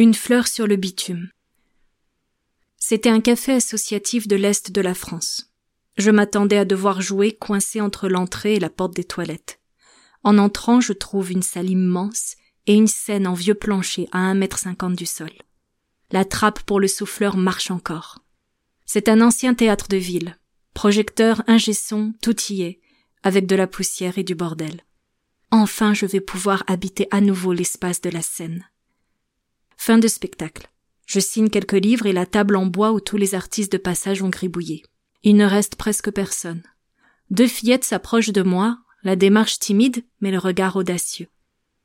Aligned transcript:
Une 0.00 0.14
fleur 0.14 0.46
sur 0.46 0.68
le 0.68 0.76
bitume. 0.76 1.28
C'était 2.76 3.08
un 3.08 3.20
café 3.20 3.54
associatif 3.54 4.28
de 4.28 4.36
l'Est 4.36 4.70
de 4.70 4.80
la 4.80 4.94
France. 4.94 5.50
Je 5.96 6.12
m'attendais 6.12 6.56
à 6.56 6.64
devoir 6.64 7.00
jouer 7.00 7.32
coincé 7.32 7.80
entre 7.80 8.08
l'entrée 8.08 8.54
et 8.54 8.60
la 8.60 8.70
porte 8.70 8.94
des 8.94 9.02
toilettes. 9.02 9.58
En 10.22 10.38
entrant, 10.38 10.80
je 10.80 10.92
trouve 10.92 11.32
une 11.32 11.42
salle 11.42 11.68
immense 11.68 12.36
et 12.68 12.74
une 12.74 12.86
scène 12.86 13.26
en 13.26 13.34
vieux 13.34 13.56
plancher 13.56 14.06
à 14.12 14.18
un 14.18 14.34
mètre 14.34 14.60
cinquante 14.60 14.94
du 14.94 15.04
sol. 15.04 15.32
La 16.12 16.24
trappe 16.24 16.62
pour 16.62 16.78
le 16.78 16.86
souffleur 16.86 17.36
marche 17.36 17.72
encore. 17.72 18.24
C'est 18.86 19.08
un 19.08 19.20
ancien 19.20 19.54
théâtre 19.54 19.88
de 19.88 19.96
ville. 19.96 20.38
Projecteur, 20.74 21.42
ingé 21.48 21.72
son, 21.72 22.14
tout 22.22 22.40
y 22.50 22.62
est, 22.62 22.80
avec 23.24 23.46
de 23.46 23.56
la 23.56 23.66
poussière 23.66 24.16
et 24.16 24.22
du 24.22 24.36
bordel. 24.36 24.84
Enfin, 25.50 25.92
je 25.92 26.06
vais 26.06 26.20
pouvoir 26.20 26.62
habiter 26.68 27.08
à 27.10 27.20
nouveau 27.20 27.52
l'espace 27.52 28.00
de 28.00 28.10
la 28.10 28.22
scène. 28.22 28.64
Fin 29.88 29.96
de 29.96 30.06
spectacle. 30.06 30.68
Je 31.06 31.18
signe 31.18 31.48
quelques 31.48 31.72
livres 31.72 32.04
et 32.04 32.12
la 32.12 32.26
table 32.26 32.56
en 32.56 32.66
bois 32.66 32.92
où 32.92 33.00
tous 33.00 33.16
les 33.16 33.34
artistes 33.34 33.72
de 33.72 33.78
passage 33.78 34.20
ont 34.20 34.28
gribouillé. 34.28 34.84
Il 35.22 35.36
ne 35.36 35.46
reste 35.46 35.76
presque 35.76 36.10
personne. 36.10 36.62
Deux 37.30 37.46
fillettes 37.46 37.84
s'approchent 37.84 38.28
de 38.28 38.42
moi, 38.42 38.80
la 39.02 39.16
démarche 39.16 39.58
timide, 39.58 40.04
mais 40.20 40.30
le 40.30 40.36
regard 40.36 40.76
audacieux. 40.76 41.28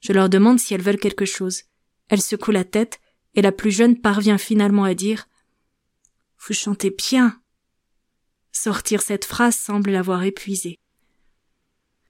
Je 0.00 0.12
leur 0.12 0.28
demande 0.28 0.58
si 0.58 0.74
elles 0.74 0.82
veulent 0.82 0.98
quelque 0.98 1.24
chose. 1.24 1.62
Elles 2.08 2.20
secouent 2.20 2.50
la 2.50 2.64
tête, 2.64 2.98
et 3.36 3.42
la 3.42 3.52
plus 3.52 3.70
jeune 3.70 4.00
parvient 4.00 4.38
finalement 4.38 4.82
à 4.82 4.94
dire 4.94 5.28
Vous 6.40 6.52
chantez 6.52 6.90
bien. 6.90 7.40
Sortir 8.50 9.02
cette 9.02 9.24
phrase 9.24 9.54
semble 9.54 9.92
l'avoir 9.92 10.24
épuisée. 10.24 10.80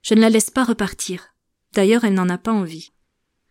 Je 0.00 0.14
ne 0.14 0.22
la 0.22 0.30
laisse 0.30 0.48
pas 0.48 0.64
repartir. 0.64 1.34
D'ailleurs, 1.74 2.04
elle 2.04 2.14
n'en 2.14 2.30
a 2.30 2.38
pas 2.38 2.52
envie. 2.52 2.94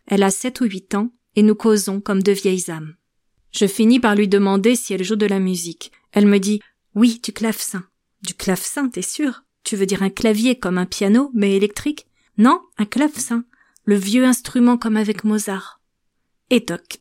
Elle 0.06 0.24
a 0.24 0.32
sept 0.32 0.60
ou 0.60 0.64
huit 0.64 0.96
ans, 0.96 1.12
et 1.36 1.42
nous 1.42 1.54
causons 1.54 2.00
comme 2.00 2.22
deux 2.22 2.32
vieilles 2.32 2.70
âmes. 2.70 2.94
Je 3.52 3.66
finis 3.66 4.00
par 4.00 4.16
lui 4.16 4.28
demander 4.28 4.74
si 4.74 4.94
elle 4.94 5.04
joue 5.04 5.16
de 5.16 5.26
la 5.26 5.38
musique. 5.38 5.92
Elle 6.12 6.26
me 6.26 6.38
dit 6.38 6.60
Oui, 6.94 7.20
du 7.22 7.32
clavecin. 7.32 7.84
Du 8.22 8.34
clavecin, 8.34 8.88
t'es 8.88 9.02
sûr? 9.02 9.44
Tu 9.62 9.76
veux 9.76 9.86
dire 9.86 10.02
un 10.02 10.10
clavier 10.10 10.58
comme 10.58 10.78
un 10.78 10.86
piano, 10.86 11.30
mais 11.34 11.56
électrique? 11.56 12.06
Non, 12.36 12.60
un 12.78 12.84
clavecin. 12.84 13.44
Le 13.84 13.94
vieux 13.94 14.24
instrument 14.24 14.76
comme 14.76 14.96
avec 14.96 15.24
Mozart. 15.24 15.80
Et 16.50 16.64
toc. 16.64 17.00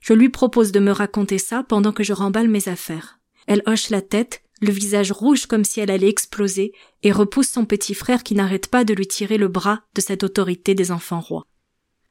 Je 0.00 0.12
lui 0.12 0.28
propose 0.28 0.70
de 0.70 0.80
me 0.80 0.92
raconter 0.92 1.38
ça 1.38 1.64
pendant 1.64 1.92
que 1.92 2.04
je 2.04 2.12
remballe 2.12 2.48
mes 2.48 2.68
affaires. 2.68 3.18
Elle 3.46 3.62
hoche 3.66 3.90
la 3.90 4.02
tête, 4.02 4.42
le 4.60 4.70
visage 4.70 5.12
rouge 5.12 5.46
comme 5.46 5.64
si 5.64 5.80
elle 5.80 5.90
allait 5.90 6.08
exploser, 6.08 6.72
et 7.02 7.10
repousse 7.10 7.48
son 7.48 7.64
petit 7.64 7.94
frère 7.94 8.22
qui 8.22 8.34
n'arrête 8.34 8.68
pas 8.68 8.84
de 8.84 8.94
lui 8.94 9.06
tirer 9.06 9.38
le 9.38 9.48
bras 9.48 9.80
de 9.94 10.00
cette 10.00 10.24
autorité 10.24 10.74
des 10.74 10.92
enfants 10.92 11.20
rois. 11.20 11.46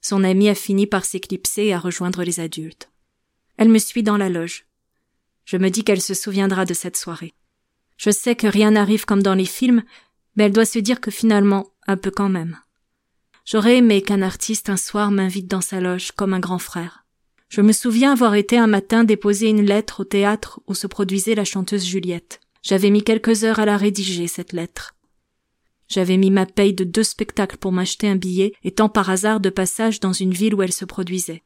Son 0.07 0.23
amie 0.23 0.49
a 0.49 0.53
fini 0.53 0.85
par 0.85 1.03
s'éclipser 1.03 1.63
et 1.63 1.73
à 1.73 1.79
rejoindre 1.79 2.23
les 2.23 2.39
adultes. 2.39 2.91
Elle 3.57 3.69
me 3.69 3.79
suit 3.79 4.03
dans 4.03 4.17
la 4.17 4.29
loge. 4.29 4.67
Je 5.45 5.57
me 5.57 5.69
dis 5.69 5.83
qu'elle 5.83 5.99
se 5.99 6.13
souviendra 6.13 6.63
de 6.63 6.75
cette 6.75 6.95
soirée. 6.95 7.33
Je 7.97 8.11
sais 8.11 8.35
que 8.35 8.45
rien 8.45 8.69
n'arrive 8.69 9.05
comme 9.05 9.23
dans 9.23 9.33
les 9.33 9.47
films, 9.47 9.81
mais 10.35 10.43
elle 10.43 10.51
doit 10.51 10.63
se 10.63 10.77
dire 10.77 11.01
que 11.01 11.09
finalement, 11.09 11.71
un 11.87 11.97
peu 11.97 12.11
quand 12.11 12.29
même. 12.29 12.59
J'aurais 13.45 13.77
aimé 13.77 14.03
qu'un 14.03 14.21
artiste 14.21 14.69
un 14.69 14.77
soir 14.77 15.09
m'invite 15.09 15.47
dans 15.47 15.61
sa 15.61 15.81
loge 15.81 16.11
comme 16.11 16.35
un 16.35 16.39
grand 16.39 16.59
frère. 16.59 17.07
Je 17.49 17.61
me 17.61 17.71
souviens 17.71 18.11
avoir 18.11 18.35
été 18.35 18.59
un 18.59 18.67
matin 18.67 19.05
déposer 19.05 19.49
une 19.49 19.65
lettre 19.65 20.01
au 20.01 20.05
théâtre 20.05 20.59
où 20.67 20.75
se 20.75 20.85
produisait 20.85 21.33
la 21.33 21.45
chanteuse 21.45 21.83
Juliette. 21.83 22.41
J'avais 22.61 22.91
mis 22.91 23.03
quelques 23.03 23.43
heures 23.43 23.57
à 23.57 23.65
la 23.65 23.75
rédiger, 23.75 24.27
cette 24.27 24.53
lettre. 24.53 24.94
J'avais 25.87 26.17
mis 26.17 26.31
ma 26.31 26.45
paye 26.45 26.73
de 26.73 26.83
deux 26.83 27.03
spectacles 27.03 27.57
pour 27.57 27.71
m'acheter 27.71 28.07
un 28.07 28.15
billet, 28.15 28.53
étant 28.63 28.89
par 28.89 29.09
hasard 29.09 29.39
de 29.39 29.49
passage 29.49 29.99
dans 29.99 30.13
une 30.13 30.33
ville 30.33 30.55
où 30.55 30.61
elle 30.61 30.73
se 30.73 30.85
produisait. 30.85 31.43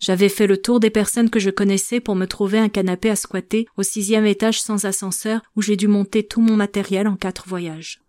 J'avais 0.00 0.28
fait 0.28 0.46
le 0.46 0.60
tour 0.60 0.78
des 0.78 0.90
personnes 0.90 1.30
que 1.30 1.40
je 1.40 1.50
connaissais 1.50 2.00
pour 2.00 2.14
me 2.14 2.26
trouver 2.26 2.58
un 2.58 2.68
canapé 2.68 3.10
à 3.10 3.16
squatter 3.16 3.66
au 3.76 3.82
sixième 3.82 4.26
étage 4.26 4.60
sans 4.60 4.84
ascenseur 4.84 5.42
où 5.56 5.62
j'ai 5.62 5.76
dû 5.76 5.88
monter 5.88 6.24
tout 6.24 6.40
mon 6.40 6.54
matériel 6.56 7.08
en 7.08 7.16
quatre 7.16 7.48
voyages. 7.48 8.00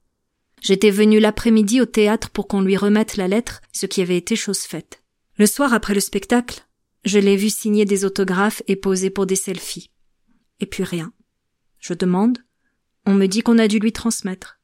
J'étais 0.61 0.91
venu 0.91 1.19
l'après-midi 1.19 1.81
au 1.81 1.85
théâtre 1.85 2.29
pour 2.29 2.47
qu'on 2.47 2.61
lui 2.61 2.77
remette 2.77 3.17
la 3.17 3.27
lettre, 3.27 3.61
ce 3.71 3.85
qui 3.85 4.01
avait 4.01 4.17
été 4.17 4.35
chose 4.35 4.59
faite. 4.59 5.01
Le 5.37 5.45
soir 5.45 5.73
après 5.73 5.93
le 5.93 5.99
spectacle, 5.99 6.65
je 7.05 7.17
l'ai 7.17 7.37
vu 7.37 7.49
signer 7.49 7.85
des 7.85 8.05
autographes 8.05 8.61
et 8.67 8.75
poser 8.75 9.09
pour 9.09 9.25
des 9.25 9.37
selfies. 9.37 9.89
Et 10.59 10.65
puis 10.65 10.83
rien. 10.83 11.13
Je 11.79 11.93
demande. 11.93 12.39
On 13.05 13.13
me 13.13 13.27
dit 13.27 13.41
qu'on 13.41 13.57
a 13.57 13.69
dû 13.69 13.79
lui 13.79 13.93
transmettre. 13.93 14.58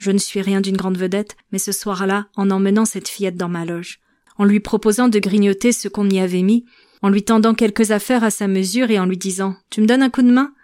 Je 0.00 0.10
ne 0.10 0.18
suis 0.18 0.40
rien 0.40 0.62
d'une 0.62 0.78
grande 0.78 0.96
vedette, 0.96 1.36
mais 1.52 1.58
ce 1.58 1.72
soir-là, 1.72 2.26
en 2.34 2.50
emmenant 2.50 2.86
cette 2.86 3.08
fillette 3.08 3.36
dans 3.36 3.50
ma 3.50 3.66
loge, 3.66 4.00
en 4.38 4.44
lui 4.44 4.58
proposant 4.58 5.08
de 5.08 5.18
grignoter 5.18 5.72
ce 5.72 5.88
qu'on 5.88 6.08
y 6.08 6.18
avait 6.18 6.42
mis, 6.42 6.64
en 7.02 7.10
lui 7.10 7.22
tendant 7.22 7.54
quelques 7.54 7.90
affaires 7.90 8.24
à 8.24 8.30
sa 8.30 8.48
mesure 8.48 8.90
et 8.90 8.98
en 8.98 9.04
lui 9.04 9.18
disant 9.18 9.56
Tu 9.68 9.82
me 9.82 9.86
donnes 9.86 10.02
un 10.02 10.08
coup 10.08 10.22
de 10.22 10.32
main? 10.32 10.54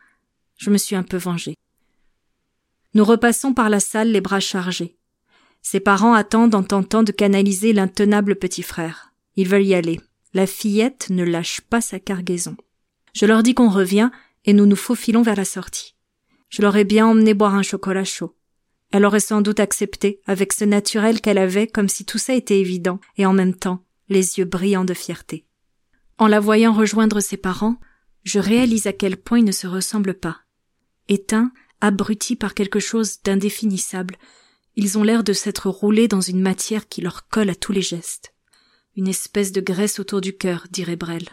Je 0.56 0.70
me 0.70 0.78
suis 0.78 0.96
un 0.96 1.02
peu 1.02 1.18
vengée. 1.18 1.54
Nous 2.94 3.04
repassons 3.04 3.52
par 3.52 3.68
la 3.68 3.78
salle 3.78 4.10
les 4.10 4.22
bras 4.22 4.40
chargés. 4.40 4.96
Ses 5.60 5.80
parents 5.80 6.14
attendent 6.14 6.54
en 6.54 6.62
tentant 6.62 7.02
de 7.02 7.12
canaliser 7.12 7.74
l'intenable 7.74 8.36
petit 8.36 8.62
frère. 8.62 9.12
Ils 9.36 9.48
veulent 9.48 9.66
y 9.66 9.74
aller. 9.74 10.00
La 10.32 10.46
fillette 10.46 11.10
ne 11.10 11.24
lâche 11.24 11.60
pas 11.60 11.82
sa 11.82 12.00
cargaison. 12.00 12.56
Je 13.12 13.26
leur 13.26 13.42
dis 13.42 13.52
qu'on 13.52 13.68
revient 13.68 14.10
et 14.46 14.54
nous 14.54 14.64
nous 14.64 14.76
faufilons 14.76 15.22
vers 15.22 15.36
la 15.36 15.44
sortie. 15.44 15.94
Je 16.48 16.62
leur 16.62 16.76
ai 16.76 16.84
bien 16.84 17.06
emmené 17.06 17.34
boire 17.34 17.54
un 17.54 17.62
chocolat 17.62 18.04
chaud. 18.04 18.34
Elle 18.92 19.04
aurait 19.04 19.20
sans 19.20 19.40
doute 19.40 19.60
accepté, 19.60 20.20
avec 20.26 20.52
ce 20.52 20.64
naturel 20.64 21.20
qu'elle 21.20 21.38
avait, 21.38 21.66
comme 21.66 21.88
si 21.88 22.04
tout 22.04 22.18
ça 22.18 22.34
était 22.34 22.60
évident, 22.60 23.00
et 23.16 23.26
en 23.26 23.32
même 23.32 23.54
temps, 23.54 23.84
les 24.08 24.38
yeux 24.38 24.44
brillants 24.44 24.84
de 24.84 24.94
fierté. 24.94 25.46
En 26.18 26.28
la 26.28 26.40
voyant 26.40 26.72
rejoindre 26.72 27.20
ses 27.20 27.36
parents, 27.36 27.78
je 28.24 28.38
réalise 28.38 28.86
à 28.86 28.92
quel 28.92 29.16
point 29.16 29.40
ils 29.40 29.44
ne 29.44 29.52
se 29.52 29.66
ressemblent 29.66 30.14
pas. 30.14 30.40
Éteints, 31.08 31.52
abrutis 31.80 32.36
par 32.36 32.54
quelque 32.54 32.80
chose 32.80 33.22
d'indéfinissable, 33.22 34.16
ils 34.76 34.98
ont 34.98 35.02
l'air 35.02 35.24
de 35.24 35.32
s'être 35.32 35.68
roulés 35.68 36.08
dans 36.08 36.20
une 36.20 36.40
matière 36.40 36.88
qui 36.88 37.00
leur 37.00 37.28
colle 37.28 37.50
à 37.50 37.54
tous 37.54 37.72
les 37.72 37.82
gestes. 37.82 38.34
Une 38.96 39.08
espèce 39.08 39.52
de 39.52 39.60
graisse 39.60 39.98
autour 39.98 40.20
du 40.20 40.36
cœur, 40.36 40.66
dirait 40.70 40.96
Brel. 40.96 41.28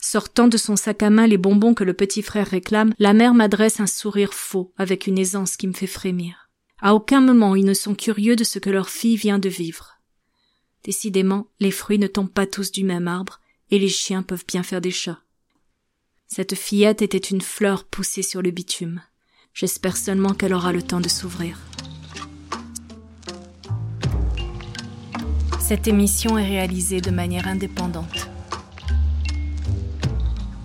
Sortant 0.00 0.48
de 0.48 0.56
son 0.56 0.76
sac 0.76 1.02
à 1.02 1.10
main 1.10 1.26
les 1.26 1.38
bonbons 1.38 1.74
que 1.74 1.84
le 1.84 1.92
petit 1.92 2.22
frère 2.22 2.46
réclame, 2.46 2.94
la 2.98 3.12
mère 3.12 3.34
m'adresse 3.34 3.80
un 3.80 3.86
sourire 3.86 4.32
faux 4.32 4.72
avec 4.76 5.06
une 5.06 5.18
aisance 5.18 5.56
qui 5.56 5.66
me 5.66 5.72
fait 5.72 5.86
frémir. 5.86 6.50
À 6.80 6.94
aucun 6.94 7.20
moment 7.20 7.56
ils 7.56 7.64
ne 7.64 7.74
sont 7.74 7.94
curieux 7.94 8.36
de 8.36 8.44
ce 8.44 8.58
que 8.58 8.70
leur 8.70 8.88
fille 8.88 9.16
vient 9.16 9.40
de 9.40 9.48
vivre. 9.48 9.98
Décidément, 10.84 11.48
les 11.58 11.72
fruits 11.72 11.98
ne 11.98 12.06
tombent 12.06 12.32
pas 12.32 12.46
tous 12.46 12.70
du 12.70 12.84
même 12.84 13.08
arbre, 13.08 13.40
et 13.70 13.78
les 13.78 13.88
chiens 13.88 14.22
peuvent 14.22 14.44
bien 14.46 14.62
faire 14.62 14.80
des 14.80 14.92
chats. 14.92 15.20
Cette 16.28 16.54
fillette 16.54 17.02
était 17.02 17.18
une 17.18 17.40
fleur 17.40 17.84
poussée 17.84 18.22
sur 18.22 18.42
le 18.42 18.50
bitume. 18.50 19.02
J'espère 19.52 19.96
seulement 19.96 20.34
qu'elle 20.34 20.54
aura 20.54 20.72
le 20.72 20.82
temps 20.82 21.00
de 21.00 21.08
s'ouvrir. 21.08 21.58
Cette 25.60 25.88
émission 25.88 26.38
est 26.38 26.46
réalisée 26.46 27.00
de 27.00 27.10
manière 27.10 27.48
indépendante. 27.48 28.28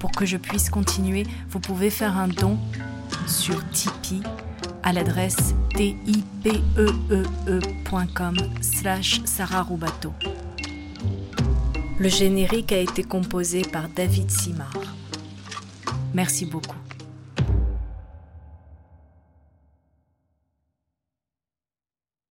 Pour 0.03 0.11
que 0.11 0.25
je 0.25 0.35
puisse 0.35 0.69
continuer, 0.69 1.25
vous 1.49 1.61
pouvez 1.61 1.89
faire 1.89 2.17
un 2.17 2.27
don 2.27 2.59
sur 3.25 3.65
Tipeee 3.69 4.21
à 4.83 4.91
l'adresse 4.91 5.55
tipeee.com 5.77 6.25
slash 8.59 9.21
Sarah 9.23 9.61
Roubateau. 9.63 10.11
Le 11.97 12.09
générique 12.09 12.73
a 12.73 12.79
été 12.79 13.03
composé 13.03 13.61
par 13.61 13.87
David 13.87 14.29
Simard. 14.29 14.73
Merci 16.13 16.47
beaucoup. 16.47 16.75